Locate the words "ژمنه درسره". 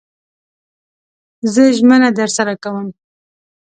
1.77-2.53